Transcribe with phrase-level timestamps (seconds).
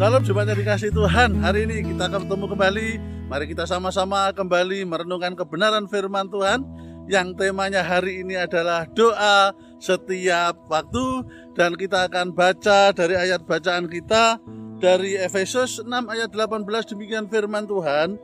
[0.00, 1.44] Salam jemaatnya dikasih Tuhan.
[1.44, 2.88] Hari ini kita akan bertemu kembali.
[3.28, 6.64] Mari kita sama-sama kembali merenungkan kebenaran firman Tuhan
[7.04, 11.04] yang temanya hari ini adalah doa setiap waktu
[11.52, 14.40] dan kita akan baca dari ayat bacaan kita
[14.80, 16.64] dari Efesus 6 ayat 18
[16.96, 18.16] demikian firman Tuhan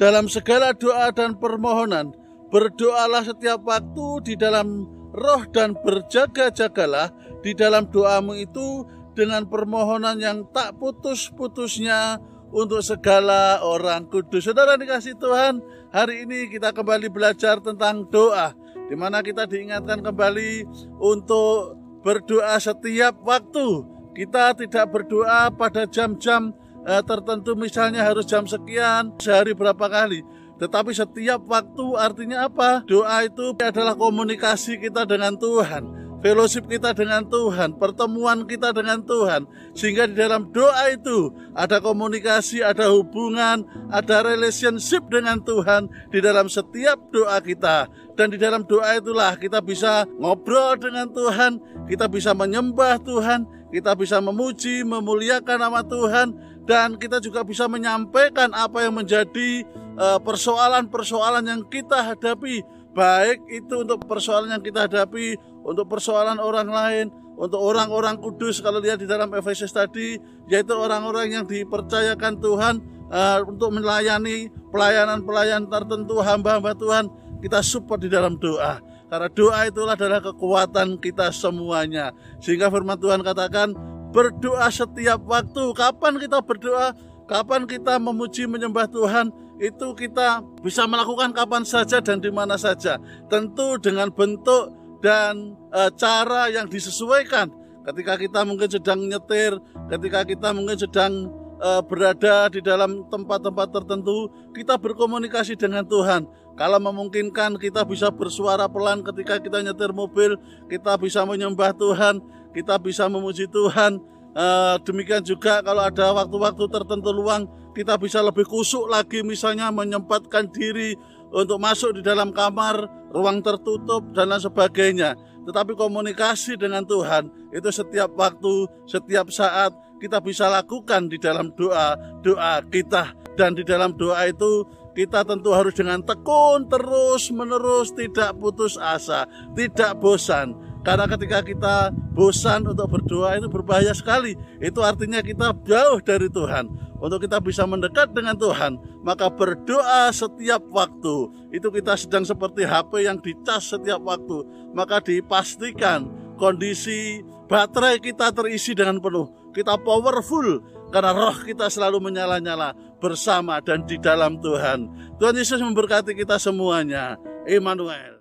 [0.00, 2.08] dalam segala doa dan permohonan
[2.48, 7.12] berdoalah setiap waktu di dalam roh dan berjaga-jagalah
[7.44, 8.88] di dalam doamu itu
[9.18, 12.22] dengan permohonan yang tak putus-putusnya
[12.54, 14.46] untuk segala orang kudus.
[14.46, 15.58] Saudara dikasih Tuhan,
[15.90, 18.54] hari ini kita kembali belajar tentang doa,
[18.86, 20.70] di mana kita diingatkan kembali
[21.02, 21.74] untuk
[22.06, 23.98] berdoa setiap waktu.
[24.14, 26.54] Kita tidak berdoa pada jam-jam
[26.86, 30.22] eh, tertentu, misalnya harus jam sekian, sehari berapa kali.
[30.58, 32.82] Tetapi setiap waktu artinya apa?
[32.86, 39.46] Doa itu adalah komunikasi kita dengan Tuhan fellowship kita dengan Tuhan, pertemuan kita dengan Tuhan,
[39.74, 46.50] sehingga di dalam doa itu ada komunikasi, ada hubungan, ada relationship dengan Tuhan di dalam
[46.50, 47.86] setiap doa kita.
[48.18, 53.94] Dan di dalam doa itulah kita bisa ngobrol dengan Tuhan, kita bisa menyembah Tuhan, kita
[53.94, 56.34] bisa memuji, memuliakan nama Tuhan,
[56.66, 59.62] dan kita juga bisa menyampaikan apa yang menjadi
[59.96, 66.68] eh, persoalan-persoalan yang kita hadapi baik itu untuk persoalan yang kita hadapi, untuk persoalan orang
[66.68, 67.06] lain,
[67.38, 70.18] untuk orang-orang kudus kalau lihat di dalam Efesus tadi,
[70.50, 72.74] yaitu orang-orang yang dipercayakan Tuhan
[73.12, 77.06] uh, untuk melayani pelayanan-pelayanan tertentu hamba-hamba Tuhan,
[77.38, 78.82] kita support di dalam doa.
[79.08, 82.12] Karena doa itulah adalah kekuatan kita semuanya.
[82.44, 83.72] Sehingga firman Tuhan katakan,
[84.12, 85.64] berdoa setiap waktu.
[85.72, 86.92] Kapan kita berdoa?
[87.24, 89.32] Kapan kita memuji menyembah Tuhan?
[89.58, 92.98] Itu kita bisa melakukan kapan saja dan di mana saja.
[93.26, 94.70] Tentu dengan bentuk
[95.02, 97.50] dan e, cara yang disesuaikan.
[97.82, 99.58] Ketika kita mungkin sedang nyetir,
[99.90, 101.12] ketika kita mungkin sedang
[101.58, 106.26] e, berada di dalam tempat-tempat tertentu, kita berkomunikasi dengan Tuhan.
[106.58, 110.34] Kalau memungkinkan kita bisa bersuara pelan ketika kita nyetir mobil,
[110.66, 112.18] kita bisa menyembah Tuhan,
[112.50, 114.17] kita bisa memuji Tuhan.
[114.38, 114.46] E,
[114.86, 120.94] demikian juga kalau ada waktu-waktu tertentu luang, kita bisa lebih kusuk lagi misalnya menyempatkan diri
[121.34, 125.18] untuk masuk di dalam kamar, ruang tertutup dan lain sebagainya.
[125.42, 131.98] Tetapi komunikasi dengan Tuhan itu setiap waktu, setiap saat kita bisa lakukan di dalam doa,
[132.22, 134.62] doa kita dan di dalam doa itu
[134.94, 140.67] kita tentu harus dengan tekun terus menerus tidak putus asa, tidak bosan.
[140.88, 144.32] Karena ketika kita bosan untuk berdoa itu berbahaya sekali.
[144.56, 146.64] Itu artinya kita jauh dari Tuhan
[146.96, 151.28] untuk kita bisa mendekat dengan Tuhan, maka berdoa setiap waktu.
[151.52, 156.08] Itu kita sedang seperti HP yang dicas setiap waktu, maka dipastikan
[156.40, 157.20] kondisi
[157.52, 159.52] baterai kita terisi dengan penuh.
[159.52, 164.88] Kita powerful karena roh kita selalu menyala-nyala bersama dan di dalam Tuhan.
[165.20, 167.20] Tuhan Yesus memberkati kita semuanya.
[167.44, 168.17] Emmanuel.